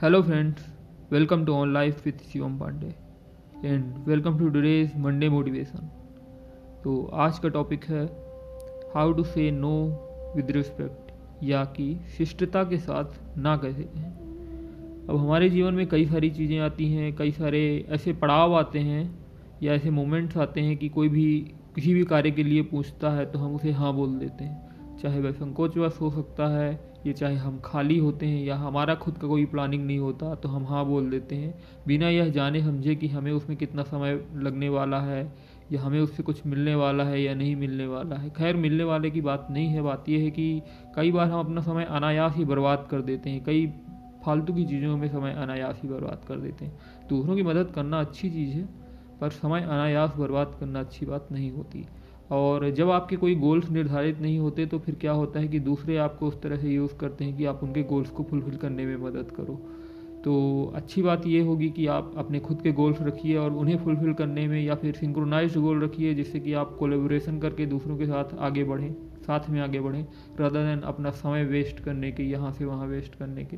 Hello, 0.00 0.22
friends. 0.22 0.60
Welcome 1.10 1.46
to 1.46 1.52
On 1.54 1.72
Life 1.72 2.00
with 2.04 2.22
Shivam 2.32 2.56
Pandey 2.58 2.86
and 3.68 3.84
welcome 4.06 4.38
to 4.38 4.48
today's 4.48 4.96
Monday 4.96 5.28
motivation 5.28 5.86
तो 6.84 6.96
आज 7.14 7.38
का 7.38 7.48
topic 7.48 7.84
है 7.84 8.04
how 8.94 9.12
to 9.12 9.24
say 9.24 9.50
no 9.50 9.70
with 10.36 10.50
respect 10.50 11.44
या 11.44 11.64
कि 11.76 11.86
शिष्टता 12.16 12.64
के 12.64 12.78
साथ 12.78 13.38
ना 13.38 13.56
कहें 13.56 13.84
अब 15.06 15.16
हमारे 15.16 15.48
जीवन 15.50 15.74
में 15.74 15.86
कई 15.86 16.04
सारी 16.06 16.30
चीज़ें 16.30 16.58
आती 16.58 16.92
हैं 16.92 17.14
कई 17.16 17.32
सारे 17.32 17.64
ऐसे 17.88 18.12
पड़ाव 18.12 18.54
आते 18.54 18.78
हैं 18.78 19.02
या 19.62 19.72
ऐसे 19.72 19.90
मोमेंट्स 19.90 20.36
आते 20.36 20.60
हैं 20.60 20.76
कि 20.76 20.88
कोई 20.88 21.08
भी 21.08 21.26
किसी 21.74 21.94
भी 21.94 22.04
कार्य 22.04 22.30
के 22.30 22.42
लिए 22.42 22.62
पूछता 22.62 23.10
है 23.10 23.30
तो 23.32 23.38
हम 23.38 23.54
उसे 23.54 23.72
हाँ 23.72 23.94
बोल 23.94 24.18
देते 24.18 24.44
हैं 24.44 24.98
चाहे 24.98 25.20
वह 25.20 25.32
संकोचवश 25.32 26.00
हो 26.00 26.10
सकता 26.10 26.48
है 26.48 26.95
ये 27.06 27.12
चाहे 27.12 27.36
हम 27.36 27.60
खाली 27.64 27.98
होते 27.98 28.26
हैं 28.26 28.44
या 28.44 28.56
हमारा 28.56 28.94
खुद 28.94 29.18
का 29.18 29.28
कोई 29.28 29.44
प्लानिंग 29.44 29.84
नहीं 29.86 29.98
होता 29.98 30.34
तो 30.34 30.48
हम 30.48 30.66
हाँ 30.66 30.84
बोल 30.86 31.10
देते 31.10 31.34
हैं। 31.34 31.54
बिना 31.86 32.08
यह 32.08 32.28
जाने 32.28 32.60
समझे 32.60 32.94
कि 32.94 33.08
हमें 33.08 33.32
उसमें 33.32 33.56
कितना 33.58 33.82
समय 33.82 34.20
लगने 34.34 34.68
वाला 34.68 35.00
है, 35.00 35.32
या 35.72 35.82
हमें 35.82 36.00
उससे 36.00 36.22
कुछ 36.22 36.46
मिलने 36.46 36.74
वाला 36.74 37.04
है 37.04 37.22
या 37.22 37.34
नहीं 37.34 37.54
मिलने 37.56 37.86
वाला 37.86 38.16
है। 38.16 38.30
खैर, 38.30 38.56
मिलने 38.56 38.84
वाले 38.84 39.10
की 39.10 39.20
बात 39.20 39.46
नहीं 39.50 39.68
है। 39.68 39.82
बात 39.82 40.08
यह 40.08 40.22
है 40.22 40.30
कि 40.30 40.62
कई 40.96 41.12
बार 41.12 41.30
हम 41.30 41.40
अपना 41.40 41.60
समय 41.60 41.84
अनायास 41.84 42.36
ही 42.36 42.44
बर्बाद 42.44 42.86
कर 42.90 43.02
देते 43.02 43.30
हैं। 43.30 43.44
कई 43.44 43.66
फालतू 44.24 44.54
की 44.54 44.64
चीज़ों 44.64 44.96
में 44.96 45.08
समय 45.08 45.32
अनायास 45.32 45.80
ही 45.82 45.88
बर्बाद 45.88 46.24
कर 46.28 46.36
देते 46.36 46.64
हैं। 46.64 46.78
दूसरों 47.08 47.36
की 47.36 47.42
मदद 47.42 47.72
करना 47.74 48.00
अच्छी 48.00 48.30
चीज़ 48.30 48.56
है, 48.56 48.68
पर 49.20 49.30
समय 49.30 49.60
अनायास 49.60 50.14
बर्बाद 50.16 50.56
करना 50.60 50.80
अच्छी 50.80 51.06
बात 51.06 51.28
नहीं 51.32 51.50
होती। 51.50 51.84
और 52.30 52.70
जब 52.70 52.90
आपके 52.90 53.16
कोई 53.16 53.34
गोल्स 53.34 53.70
निर्धारित 53.70 54.20
नहीं 54.20 54.38
होते 54.38 54.66
तो 54.66 54.78
फिर 54.78 54.94
क्या 54.94 55.12
होता 55.12 55.40
है 55.40 55.48
कि 55.48 55.58
दूसरे 55.60 55.96
आपको 55.96 56.28
उस 56.28 56.40
तरह 56.42 56.56
से 56.56 56.68
यूज़ 56.68 56.94
करते 56.94 57.24
हैं 57.24 57.36
कि 57.36 57.44
आप 57.44 57.60
उनके 57.62 57.82
गोल्स 57.82 58.10
को 58.10 58.22
फुलफ़िल 58.22 58.56
करने 58.56 58.86
में 58.86 58.96
मदद 58.96 59.30
करो। 59.30 59.54
तो 60.24 60.72
अच्छी 60.74 61.02
बात 61.02 61.26
ये 61.26 61.40
होगी 61.40 61.68
कि 61.70 61.86
आप 61.86 62.12
अपने 62.16 62.38
खुद 62.40 62.62
के 62.62 62.72
गोल्स 62.72 63.02
रखिए 63.02 63.36
और 63.36 63.52
उन्हें 63.52 63.76
फुलफ़िल 63.76 64.12
करने 64.12 64.46
में 64.48 64.60
या 64.62 64.74
फिर 64.74 64.94
सिंक्रोनाइज 64.94 65.56
गोल 65.56 65.84
रखिए, 65.84 66.14
जिससे 66.14 66.40
कि 66.40 66.52
आप 66.52 66.76
कोलेबोरेशन 66.78 67.38
करके 67.38 67.66
दूसरों 67.66 67.98
के 67.98 68.06
साथ 68.06 68.34
आगे 68.38 68.64
बढ़ें, 68.64 68.92
साथ 69.22 69.48
में 69.50 69.60
आगे 69.60 69.80
बढ़ें 69.80 70.06
रदर 70.40 70.64
दैन 70.64 70.80
अपना 70.80 71.10
समय 71.10 71.44
वेस्ट 71.44 71.80
करने 71.80 72.12
के, 72.12 72.22
यहाँ 72.22 72.52
से 72.52 72.64
वहाँ 72.64 72.86
वेस्ट 72.86 73.14
करने 73.14 73.44
के। 73.44 73.56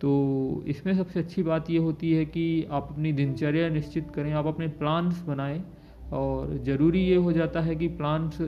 तो 0.00 0.64
इसमें 0.66 0.94
सबसे 0.96 1.20
अच्छी 1.20 1.42
बात 1.42 1.70
ये 1.70 1.78
होती 1.78 2.12
है 2.12 2.24
कि 2.24 2.66
आप 2.70 2.88
अपनी 2.92 3.12
दिनचर्या 3.12 3.68
निश्चित 3.68 4.10
करें, 4.10 4.32
आप 4.32 4.46
अपने 4.46 4.68
प्लान्स 4.68 5.22
बनाएँ 5.22 5.62
और 6.12 6.56
ज़रूरी 6.64 7.00
ये 7.00 7.16
हो 7.16 7.32
जाता 7.32 7.60
है 7.60 7.76
कि 7.76 7.88
प्लान्स 7.88 8.38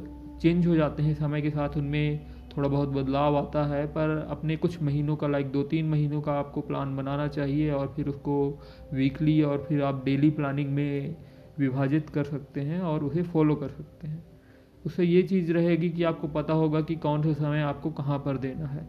चेंज 0.43 0.67
हो 0.67 0.75
जाते 0.75 1.03
हैं 1.03 1.15
समय 1.15 1.43
के 1.43 1.51
साथ, 1.51 1.77
उनमें 1.77 2.27
थोड़ा 2.57 2.69
बहुत 2.69 2.89
बदलाव 2.89 3.37
आता 3.37 3.65
है, 3.67 3.87
पर 3.87 4.27
अपने 4.31 4.57
कुछ 4.57 4.83
महीनों 4.83 5.17
का 5.17 5.29
लाइक 5.29 5.51
दो 5.53 5.63
तीन 5.63 5.89
महीनों 5.89 6.21
का 6.21 6.33
आपको 6.33 6.61
प्लान 6.61 6.97
बनाना 6.97 7.27
चाहिए 7.29 7.71
और 7.71 7.93
फिर 7.97 8.09
उसको 8.09 8.37
वीकली 8.95 9.41
और 9.43 9.65
फिर 9.69 9.83
आप 9.83 10.05
डेली 10.05 10.31
प्लानिंग 10.31 10.71
में 10.71 11.17
विभाजित 11.59 12.11
कर 12.11 12.25
सकते 12.25 12.61
हैं 12.61 12.81
और 12.81 13.05
उसे 13.05 13.23
फॉलो 13.23 13.55
कर 13.55 13.69
सकते 13.69 14.09
हैं। 14.09 14.23
उससे 14.85 15.05
ये 15.05 15.23
चीज़ 15.23 15.53
रहेगी 15.53 15.91
कि 15.91 16.03
आपको 16.03 16.29
पता 16.29 16.53
होगा 16.53 16.81
कि 16.81 16.95
कौन 16.95 17.23
सा 17.23 17.33
समय 17.33 17.63
आपको 17.63 17.91
कहाँ 17.91 18.19
पर 18.19 18.37
देना 18.37 18.67
है 18.67 18.89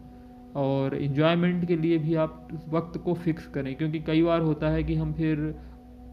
और 0.55 0.95
इन्जॉयमेंट 0.95 1.67
के 1.67 1.75
लिए 1.75 1.97
भी 1.97 2.15
आप 2.15 2.47
वक्त 2.69 2.97
को 2.97 3.13
फिक्स 3.13 3.47
करें, 3.47 3.75
क्योंकि 3.75 3.99
कई 3.99 4.23
बार 4.23 4.41
होता 4.41 4.69
है 4.69 4.83
कि 4.83 4.95
हम 4.95 5.13
फिर 5.13 5.37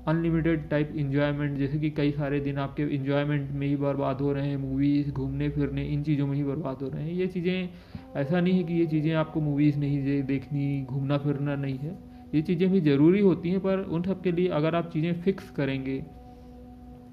अनलिमिटेड 0.06 0.68
टाइप 0.68 0.92
इन्जॉयमेंट 0.96 1.56
जैसे 1.58 1.78
कि 1.78 1.90
कई 1.90 2.10
सारे 2.12 2.40
दिन 2.40 2.58
आपके 2.58 2.82
इन्जॉयमेंट 2.94 3.50
में 3.50 3.66
ही 3.66 3.76
बर्बाद 3.76 4.20
हो 4.20 4.32
रहे 4.32 4.48
हैं 4.48 4.56
मूवीज़ 4.56 5.10
घूमने, 5.10 5.48
फिरने, 5.50 5.84
इन 5.84 6.02
चीज़ों 6.02 6.26
में 6.26 6.36
ही 6.36 6.44
बर्बाद 6.44 6.82
हो 6.82 6.88
रहे 6.88 7.02
हैं। 7.02 7.12
ये 7.12 7.26
चीज़ें, 7.26 7.68
ऐसा 8.16 8.40
नहीं 8.40 8.54
है 8.54 8.62
कि 8.64 8.74
ये 8.74 8.86
चीज़ें 8.86 9.12
आपको 9.14 9.40
मूवीज़ 9.40 9.78
नहीं 9.78 10.22
देखनी, 10.24 10.84
घूमना, 10.84 11.18
फिरना 11.18 11.56
नहीं 11.56 11.78
है। 11.78 11.98
ये 12.34 12.42
चीज़ें 12.42 12.70
भी 12.72 12.80
ज़रूरी 12.80 13.20
होती 13.20 13.50
हैं, 13.50 13.60
पर 13.60 13.78
उन 13.80 14.02
सब 14.02 14.22
के 14.22 14.32
लिए 14.32 14.48
अगर 14.50 14.74
आप 14.74 14.90
चीज़ें 14.92 15.20
फिक्स 15.22 15.50
करेंगे 15.50 15.98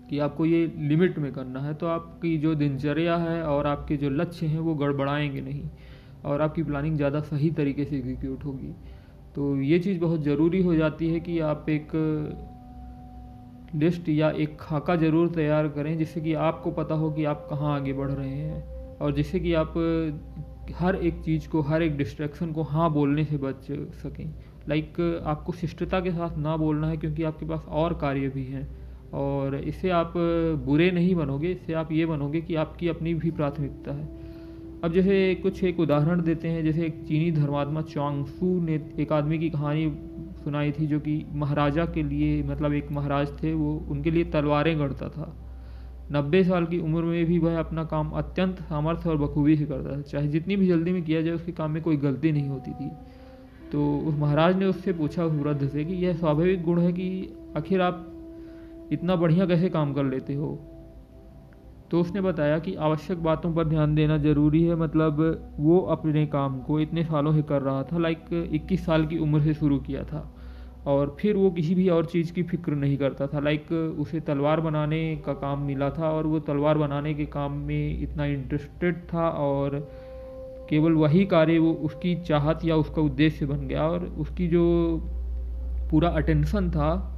कि 0.09 0.19
आपको 0.19 0.45
ये 0.45 0.65
लिमिट 0.79 1.17
में 1.19 1.31
करना 1.33 1.59
है 1.59 1.73
तो 1.73 1.87
आपकी 1.87 2.37
जो 2.37 2.53
दिनचर्या 2.55 3.15
है 3.17 3.41
और 3.43 3.67
आपके 3.67 3.97
जो 3.97 4.09
लक्ष्य 4.09 4.45
हैं, 4.45 4.59
वो 4.59 4.75
गड़बड़ाएँगे 4.75 5.41
नहीं 5.41 5.69
और 6.25 6.41
आपकी 6.41 6.63
प्लानिंग 6.63 6.95
ज़्यादा 6.95 7.19
सही 7.21 7.49
तरीके 7.51 7.85
से 7.85 7.97
एग्जीक्यूट 7.97 8.43
होगी। 8.45 8.73
तो 9.35 9.55
ये 9.57 9.79
चीज़ 9.79 9.99
बहुत 9.99 10.23
ज़रूरी 10.23 10.61
हो 10.61 10.75
जाती 10.75 11.07
है 11.09 11.19
कि 11.19 11.39
आप 11.41 11.69
एक 11.69 11.91
लिस्ट 13.75 14.09
या 14.09 14.29
एक 14.31 14.57
खाका 14.59 14.95
ज़रूर 14.95 15.27
तैयार 15.27 15.67
करें 15.67 15.97
जिससे 15.97 16.21
कि 16.21 16.33
आपको 16.33 16.71
पता 16.71 16.95
हो 16.95 17.11
कि 17.11 17.23
आप 17.25 17.47
कहाँ 17.49 17.75
आगे 17.75 17.93
बढ़ 17.93 18.11
रहे 18.11 18.29
हैं 18.29 18.97
और 18.97 19.13
जिससे 19.13 19.39
कि 19.39 19.53
आप 19.53 19.73
हर 20.75 20.95
एक 20.95 21.21
चीज़ 21.21 21.47
को, 21.49 21.61
हर 21.61 21.81
एक 21.81 21.97
डिस्ट्रैक्शन 21.97 22.51
को 22.51 22.63
हाँ 22.63 22.91
बोलने 22.93 23.25
से 23.25 23.37
बच 23.37 23.65
सकें। 24.03 24.33
लाइक 24.69 25.21
आपको 25.25 25.53
शिष्टता 25.53 25.99
के 25.99 26.11
साथ 26.11 26.37
ना 26.37 26.55
बोलना 26.57 26.87
है 26.87 26.97
क्योंकि 26.97 27.23
आपके 27.23 27.45
पास 27.45 27.65
और 27.69 27.93
कार्य 27.93 28.29
भी 28.29 28.43
हैं। 28.43 28.67
और 29.13 29.55
इससे 29.55 29.89
आप 29.89 30.13
बुरे 30.65 30.89
नहीं 30.91 31.15
बनोगे 31.15 31.51
इससे 31.51 31.73
आप 31.73 31.91
ये 31.91 32.05
बनोगे 32.05 32.41
कि 32.41 32.55
आपकी 32.55 32.87
अपनी 32.87 33.13
भी 33.13 33.31
प्राथमिकता 33.31 33.91
है। 33.91 34.05
अब 34.83 34.91
जैसे 34.93 35.35
कुछ 35.35 35.63
एक 35.63 35.79
उदाहरण 35.79 36.21
देते 36.21 36.47
हैं, 36.47 36.63
जैसे 36.63 36.85
एक 36.85 37.03
चीनी 37.07 37.31
धर्मात्मा 37.31 37.81
चौंगसू 37.81 38.59
ने 38.59 38.79
एक 38.99 39.11
आदमी 39.11 39.39
की 39.39 39.49
कहानी 39.49 39.85
सुनाई 40.43 40.71
थी 40.71 40.87
जो 40.87 40.99
कि 40.99 41.25
महाराजा 41.33 41.85
के 41.85 42.03
लिए 42.03 42.43
मतलब 42.43 42.73
एक 42.73 42.91
महाराज 42.91 43.27
थे, 43.43 43.53
वो 43.53 43.85
उनके 43.89 44.11
लिए 44.11 44.23
तलवारें 44.23 44.79
गढ़ता 44.79 45.09
था। 45.09 45.35
नब्बे 46.11 46.43
साल 46.43 46.65
की 46.65 46.79
उम्र 46.79 47.03
में 47.03 47.25
भी 47.25 47.39
वह 47.39 47.59
अपना 47.59 47.83
काम 47.83 48.09
अत्यंत 48.09 48.59
सामर्थ्य 48.59 49.09
और 49.09 49.17
बखूबी 49.17 49.55
से 49.55 49.65
करता 49.65 49.97
था। 49.97 50.01
चाहे 50.01 50.27
जितनी 50.27 50.55
भी 50.55 50.67
जल्दी 50.67 50.91
में 50.91 51.03
किया 51.03 51.21
जाए, 51.21 51.33
उसके 51.33 51.51
काम 51.51 51.71
में 51.71 51.83
कोई 51.83 51.97
गलती 51.97 52.31
नहीं 52.31 52.47
होती 52.47 52.71
थी। 52.71 52.91
तो 53.71 53.97
उस 53.97 54.15
महाराज 54.15 54.55
ने 54.55 54.65
उससे 54.65 54.93
पूछा 54.93 55.25
उस 55.25 55.31
वृद्ध 55.31 55.67
से 55.67 55.85
कि, 55.85 55.93
यह 55.93 56.13
स्वाभाविक 56.13 56.63
गुण 56.63 56.79
है 56.79 56.93
कि 56.93 57.37
आखिर 57.57 57.81
आप 57.81 58.09
इतना 58.91 59.15
बढ़िया 59.15 59.45
कैसे 59.45 59.69
काम 59.69 59.93
कर 59.93 60.03
लेते 60.03 60.33
हो? 60.35 60.59
तो 61.93 61.99
उसने 62.01 62.21
बताया 62.21 62.59
कि 62.59 62.75
आवश्यक 62.75 63.23
बातों 63.23 63.53
पर 63.53 63.63
ध्यान 63.63 63.95
देना 63.95 64.17
ज़रूरी 64.17 64.63
है 64.63 64.75
मतलब 64.75 65.19
वो 65.59 65.79
अपने 65.79 66.25
काम 66.25 66.59
को 66.59 66.79
इतने 66.79 67.03
सालों 67.03 67.33
से 67.33 67.41
कर 67.41 67.61
रहा 67.61 67.83
था 67.83 67.97
लाइक 67.97 68.25
21 68.53 68.85
साल 68.85 69.05
की 69.05 69.17
उम्र 69.17 69.41
से 69.41 69.53
शुरू 69.53 69.77
किया 69.79 70.03
था। 70.03 70.33
और 70.85 71.15
फिर 71.19 71.35
वो 71.35 71.51
किसी 71.51 71.75
भी 71.75 71.89
और 71.89 72.05
चीज़ 72.05 72.33
की 72.33 72.43
फ़िक्र 72.43 72.71
नहीं 72.71 72.97
करता 72.97 73.27
था 73.27 73.39
लाइक 73.39 73.71
उसे 73.99 74.19
तलवार 74.19 74.59
बनाने 74.61 75.15
का 75.15 75.33
काम 75.33 75.59
मिला 75.59 75.89
था 75.89 76.09
और 76.09 76.27
वो 76.27 76.39
तलवार 76.39 76.77
बनाने 76.77 77.13
के 77.13 77.25
काम 77.25 77.51
में 77.51 78.01
इतना 78.03 78.25
इंटरेस्टेड 78.25 78.97
था 79.13 79.29
और 79.29 79.79
केवल 80.69 80.93
वही 80.93 81.25
कार्य 81.25 81.59
वो 81.59 81.73
उसकी 81.73 82.15
चाहत 82.15 82.65
या 82.65 82.75
उसका 82.75 83.01
उद्देश्य 83.01 83.45
बन 83.45 83.67
गया 83.67 83.87
और 83.87 84.05
उसकी 84.05 84.47
जो 84.47 84.65
पूरा 85.91 86.09
अटेंशन 86.09 86.71
था 86.71 87.12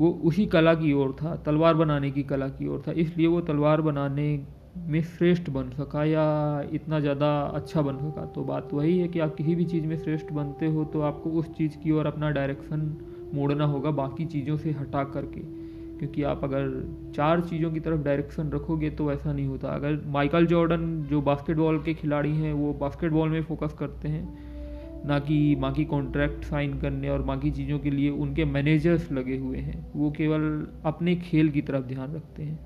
वो 0.00 0.10
उसी 0.24 0.46
कला 0.46 0.74
की 0.74 0.92
ओर 0.92 1.12
था, 1.12 1.34
तलवार 1.36 1.74
बनाने 1.74 2.10
की 2.10 2.22
कला 2.22 2.48
की 2.48 2.68
ओर 2.68 2.82
था, 2.88 2.92
इसलिए 2.92 3.26
वो 3.26 3.40
तलवार 3.40 3.80
बनाने 3.80 4.46
में 4.88 5.02
श्रेष्ठ 5.02 5.50
बन 5.50 5.68
सका 5.70 6.04
या 6.04 6.24
इतना 6.72 7.00
ज़्यादा 7.00 7.28
अच्छा 7.54 7.82
बन 7.82 7.96
सका। 7.98 8.24
तो 8.26 8.44
बात 8.44 8.72
वही 8.74 8.98
है 8.98 9.08
कि 9.08 9.20
आप 9.20 9.34
किसी 9.34 9.54
भी 9.54 9.64
चीज़ 9.64 9.86
में 9.86 9.96
श्रेष्ठ 9.98 10.32
बनते 10.32 10.66
हो 10.66 10.84
तो 10.84 11.00
आपको 11.00 11.30
उस 11.30 11.50
चीज़ 11.50 11.76
की 11.78 11.90
ओर 11.90 12.06
अपना 12.06 12.30
डायरेक्शन 12.30 12.80
मोड़ना 13.34 13.64
होगा 13.64 13.90
बाकी 13.90 14.24
चीज़ों 14.24 14.56
से 14.56 14.70
हटा 14.70 15.04
करके। 15.04 15.40
क्योंकि 15.98 16.22
आप 16.22 16.40
अगर 16.44 16.70
चार 17.16 17.40
चीज़ों 17.40 17.70
की 17.70 17.80
तरफ़ 17.80 18.00
डायरेक्शन 18.00 18.50
रखोगे 18.50 18.90
तो 18.90 19.10
ऐसा 19.12 19.32
नहीं 19.32 19.46
होता। 19.46 19.68
अगर 19.68 20.00
माइकल 20.06 20.46
जॉर्डन, 20.46 21.02
जो 21.02 21.20
बास्केटबॉल 21.20 21.78
के 21.82 21.94
खिलाड़ी 21.94 22.32
हैं, 22.32 22.52
वो 22.52 22.72
बास्केटबॉल 22.72 23.28
में 23.28 23.42
फोकस 23.42 23.74
करते 23.78 24.08
हैं 24.08 24.43
ना 25.04 25.18
कि 25.18 25.54
बाकी 25.54 25.84
कॉन्ट्रैक्ट 25.84 26.44
साइन 26.44 26.78
करने 26.78 27.08
और 27.08 27.22
बाकी 27.22 27.50
चीज़ों 27.50 27.78
के 27.78 27.90
लिए 27.90 28.10
उनके 28.10 28.44
मैनेजर्स 28.44 29.12
लगे 29.12 29.36
हुए 29.36 29.58
हैं। 29.58 29.86
वो 29.96 30.10
केवल 30.10 30.66
अपने 30.84 31.16
खेल 31.16 31.50
की 31.50 31.62
तरफ़ 31.62 31.84
ध्यान 31.84 32.14
रखते 32.14 32.42
हैं। 32.42 32.58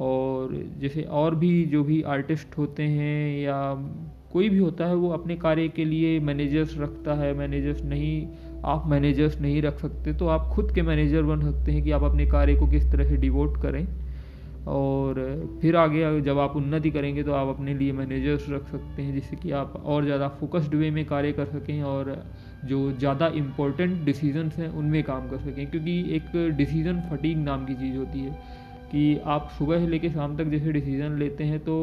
और 0.00 0.52
जैसे 0.78 1.02
और 1.02 1.34
भी 1.34 1.64
जो 1.64 1.84
भी 1.84 2.02
आर्टिस्ट 2.02 2.58
होते 2.58 2.82
हैं 2.82 3.40
या 3.40 3.74
कोई 4.32 4.48
भी 4.48 4.58
होता 4.58 4.86
है, 4.86 4.94
वो 4.94 5.08
अपने 5.08 5.36
कार्य 5.36 5.68
के 5.68 5.84
लिए 5.84 6.20
मैनेजर्स 6.20 6.78
रखता 6.78 7.14
है। 7.14 7.32
मैनेजर्स 7.34 7.84
नहीं, 7.84 8.26
आप 8.64 8.86
मैनेजर्स 8.86 9.40
नहीं 9.40 9.62
रख 9.62 9.78
सकते 9.78 10.12
तो 10.12 10.26
आप 10.26 10.50
खुद 10.54 10.72
के 10.74 10.82
मैनेजर 10.82 11.22
बन 11.22 11.40
सकते 11.42 11.72
हैं 11.72 11.82
कि 11.82 11.90
आप 11.90 12.02
अपने 12.02 12.26
कार्य 12.26 12.54
को 12.54 12.66
किस 12.66 12.90
तरह 12.92 13.04
से 13.04 13.16
डिवोट 13.16 13.62
करें। 13.62 13.86
और 14.68 15.14
फिर 15.60 15.76
आगे 15.76 16.20
जब 16.22 16.38
आप 16.38 16.56
उन्नति 16.56 16.90
करेंगे 16.90 17.22
तो 17.24 17.32
आप 17.32 17.48
अपने 17.48 17.74
लिए 17.74 17.92
मैनेजर्स 17.92 18.48
रख 18.50 18.66
सकते 18.68 19.02
हैं, 19.02 19.14
जिससे 19.14 19.36
कि 19.36 19.50
आप 19.52 19.72
और 19.76 20.04
ज़्यादा 20.04 20.28
फोकस्ड 20.40 20.74
वे 20.74 20.90
में 20.90 21.04
कार्य 21.06 21.32
कर 21.32 21.46
सकें 21.48 21.82
और 21.84 22.14
जो 22.64 22.90
ज़्यादा 22.92 23.26
इम्पोर्टेंट 23.36 24.04
डिसीजंस 24.04 24.56
हैं 24.58 24.68
उनमें 24.70 25.02
काम 25.02 25.28
कर 25.28 25.38
सकें। 25.40 25.66
क्योंकि 25.70 26.00
एक 26.16 26.30
डिसीज़न 26.56 27.00
फटीक 27.10 27.36
नाम 27.38 27.64
की 27.66 27.74
चीज़ 27.74 27.96
होती 27.96 28.24
है 28.24 28.32
कि 28.90 29.20
आप 29.26 29.48
सुबह 29.58 29.80
से 29.80 29.86
लेकर 29.86 30.10
शाम 30.10 30.36
तक 30.36 30.50
जैसे 30.50 30.72
डिसीज़न 30.72 31.18
लेते 31.18 31.44
हैं 31.44 31.58
तो 31.60 31.76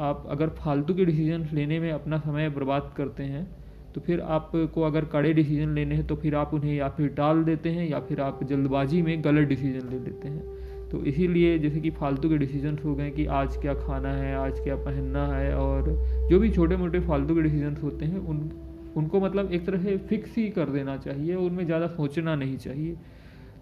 आप 0.00 0.24
अगर 0.30 0.48
फालतू 0.58 0.94
के 0.94 1.04
डिसीज़न 1.04 1.48
लेने 1.52 1.78
में 1.80 1.90
अपना 1.92 2.18
समय 2.18 2.48
बर्बाद 2.50 2.92
करते 2.96 3.22
हैं 3.24 3.46
तो 3.94 4.00
फिर 4.00 4.20
आपको 4.36 4.82
अगर 4.82 5.04
कड़े 5.12 5.32
डिसीज़न 5.32 5.74
लेने 5.74 5.94
हैं 5.94 6.06
तो 6.06 6.16
फिर 6.16 6.34
आप 6.34 6.54
उन्हें 6.54 6.74
या 6.74 6.88
फिर 6.88 7.08
टाल 7.16 7.42
देते 7.44 7.70
हैं 7.70 7.88
या 7.88 8.00
फिर 8.00 8.20
आप 8.20 8.44
जल्दबाजी 8.44 9.02
में 9.02 9.24
गलत 9.24 9.48
डिसीज़न 9.48 9.88
ले 9.90 9.98
लेते 9.98 10.28
हैं। 10.28 10.57
तो 10.92 11.02
इसीलिए 11.04 11.58
जैसे 11.58 11.80
कि 11.80 11.90
फालतू 11.90 12.28
के 12.28 12.36
डिसीजंस 12.38 12.84
हो 12.84 12.94
गए 12.94 13.10
कि 13.10 13.26
आज 13.38 13.56
क्या 13.56 13.74
खाना 13.74 14.12
है 14.12 14.34
आज 14.36 14.60
क्या 14.60 14.76
पहनना 14.76 15.26
है 15.26 15.54
और 15.56 15.90
जो 16.30 16.38
भी 16.38 16.50
छोटे 16.50 16.76
मोटे 16.76 17.00
फालतू 17.00 17.34
के 17.34 17.42
डिसीजंस 17.42 17.82
होते 17.82 18.04
हैं 18.04 18.18
उन 18.18 18.50
उनको 18.96 19.20
मतलब 19.20 19.52
एक 19.52 19.66
तरह 19.66 19.82
से 19.82 19.96
फिक्स 20.08 20.36
ही 20.36 20.48
कर 20.50 20.70
देना 20.70 20.96
चाहिए 20.96 21.34
उनमें 21.34 21.64
ज़्यादा 21.66 21.86
सोचना 21.86 22.34
नहीं 22.34 22.56
चाहिए। 22.56 22.96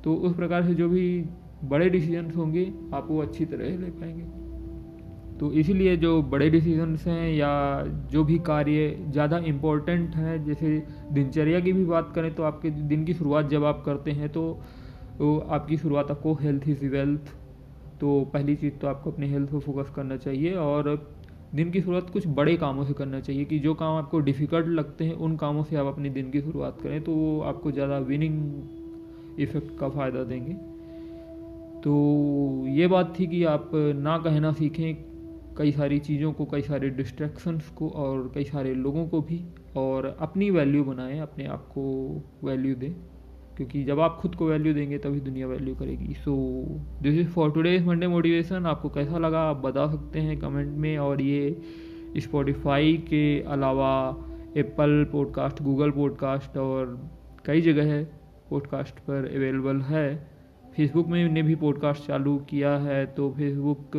तो 0.05 0.15
उस 0.15 0.35
प्रकार 0.37 0.67
से 0.67 0.75
जो 0.75 0.89
भी 0.89 1.25
बड़े 1.65 1.89
डिसीजंस 1.91 2.37
होंगे 2.37 2.65
आप 2.95 3.07
वो 3.11 3.21
अच्छी 3.23 3.45
तरह 3.45 3.77
ले 3.79 3.91
पाएँगे। 3.91 4.25
तो 5.39 5.53
इसीलिए 5.53 5.97
जो 5.97 6.23
बड़े 6.23 6.49
डिसीजंस 6.51 7.07
हैं 7.07 7.31
या 7.33 7.51
जो 8.13 8.25
भी 8.25 8.39
कार्य 8.39 8.97
ज़्यादा 9.11 9.39
इम्पोर्टेंट 9.47 10.15
हैं 10.17 10.45
जैसे 10.45 10.79
दिनचर्या 11.13 11.61
की 11.61 11.73
भी 11.73 11.85
बात 11.85 12.13
करें 12.15 12.35
तो 12.35 12.43
आपके 12.43 12.71
दिन 12.71 13.05
की 13.05 13.15
शुरुआत 13.15 13.49
जब 13.49 13.65
आप 13.65 13.83
करते 13.87 14.11
हैं 14.11 14.29
तो, 14.29 14.45
तो 15.19 15.37
आपकी 15.39 15.77
शुरुआत 15.77 16.11
आपको 16.11 16.35
हेल्थ 16.35 16.69
इज़ 16.69 16.85
वेल्थ 16.87 17.29
तो 18.01 18.25
पहली 18.33 18.57
चीज़ 18.57 18.75
तो 18.75 18.87
आपको 18.87 19.11
अपने 19.11 19.27
हेल्थ 19.27 19.51
पर 19.51 19.59
फोकस 19.59 19.91
करना 19.91 20.17
चाहिए 20.17 20.55
और 20.55 20.95
दिन 21.55 21.71
की 21.71 21.81
शुरुआत 21.83 22.11
कुछ 22.11 22.27
बड़े 22.27 22.57
कामों 22.57 22.85
से 22.85 22.93
करना 22.93 23.21
चाहिए 23.21 23.45
कि 23.45 23.59
जो 23.59 23.75
काम 23.75 23.97
आपको 23.97 24.19
डिफ़िकल्ट 24.21 24.67
लगते 24.69 25.05
हैं, 25.05 25.15
उन 25.15 25.37
कामों 25.37 25.65
से 25.65 25.77
आप 25.77 25.87
अपने 25.87 26.11
दिन 26.11 26.31
की 26.31 26.41
शुरुआत 26.41 26.81
करें 26.83 27.03
तो 27.05 27.13
वो 27.13 27.41
आपको 27.41 27.73
ज़्यादा 27.73 27.99
विनिंग 27.99 29.41
इफ़ेक्ट 29.41 29.79
का 29.79 29.89
फ़ायदा 29.89 30.25
देंगे। 30.25 30.53
तो 31.83 32.67
ये 32.69 32.87
बात 32.87 33.15
थी 33.21 33.27
कि 33.27 33.43
आप 33.45 33.71
ना 33.75 34.19
कहना 34.19 34.53
सीखें 34.53 34.95
कई 35.59 35.73
सारी 35.73 35.99
चीज़ों 35.99 36.33
को, 36.33 36.45
कई 36.45 36.63
सारे 36.63 36.91
डिस्ट्रैक्शंस 36.91 37.69
को 37.69 37.89
और 37.89 38.31
कई 38.35 38.45
सारे 38.45 38.75
लोगों 38.75 39.07
को 39.09 39.21
भी 39.21 39.45
और 39.77 40.17
अपनी 40.21 40.51
वैल्यू 40.51 40.85
बनाएँ, 40.85 41.21
अपने 41.21 41.47
आप 41.47 41.69
को 41.69 41.85
वैल्यू 42.45 42.75
दें। 42.75 42.95
क्योंकि 43.57 43.83
जब 43.85 44.01
आप 44.01 44.19
खुद 44.21 44.35
को 44.35 44.47
वैल्यू 44.47 44.75
देंगे, 44.75 44.99
तभी 44.99 45.21
दुनिया 45.21 45.47
वैल्यू 45.47 45.75
करेगी। 45.75 46.15
So 46.15 46.35
this 47.03 47.15
is 47.15 47.29
for 47.29 47.51
today's 47.53 47.87
Monday 47.87 48.07
motivation 48.07 48.67
आपको 48.67 48.89
कैसा 48.89 49.19
लगा? 49.19 49.41
आप 49.41 49.57
बता 49.57 49.87
सकते 49.87 50.21
हैं 50.21 50.39
कमेंट 50.39 50.77
में। 50.79 50.97
और 50.99 51.23
ये 51.23 51.61
स्पॉटिफाई 52.17 52.97
के 53.09 53.41
अलावा 53.41 53.93
एप्पल 54.57 55.05
पॉडकास्ट 55.13 55.63
गूगल 55.63 55.91
पॉडकास्ट 55.91 56.57
और 56.57 57.11
कई 57.47 57.61
जगह 57.61 57.93
है 57.93 58.05
पॉडकास्ट 58.51 58.99
पर 58.99 59.25
अवेलेबल 59.35 59.81
है। 59.81 60.37
फेसबुक 60.77 61.07
में 61.09 61.29
ने 61.33 61.43
भी 61.43 61.55
पॉडकास्ट 61.55 62.07
चालू 62.07 62.37
किया 62.51 62.77
है। 62.79 63.05
तो 63.07 63.31
फेसबुक 63.31 63.91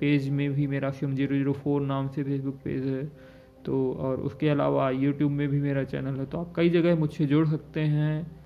पेज 0.00 0.28
में 0.30 0.52
भी 0.52 0.66
मेरा 0.66 0.90
सिम 0.90 1.14
ज़ीरो 1.14 1.36
ज़ीरो 1.36 1.52
फोर 1.52 1.80
नाम 1.80 2.08
से 2.08 2.22
फेसबुक 2.22 2.54
पेज 2.54 2.86
है। 2.86 3.04
तो 3.64 3.92
और 3.92 4.16
उसके 4.20 4.48
अलावा 4.48 4.90
यूट्यूब 4.90 5.32
में 5.32 5.48
भी 5.48 5.60
मेरा 5.60 5.84
चैनल 5.84 6.18
है। 6.18 6.26
तो 6.26 6.38
आप 6.38 6.52
कई 6.56 6.70
जगह 6.70 6.96
मुझसे 6.96 7.26
जुड़ 7.26 7.46
सकते 7.46 7.80
हैं। 7.80 8.45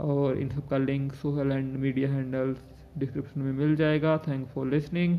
और 0.00 0.38
इन 0.38 0.48
सब 0.48 0.68
का 0.68 0.78
link 0.78 1.12
social 1.12 1.52
and 1.52 1.76
media 1.76 2.12
handles 2.12 2.64
description 2.98 3.40
में 3.40 3.52
मिल 3.52 3.76
जाएगा। 3.76 4.16
Thank 4.18 4.46
for 4.48 4.66
listening 4.66 5.18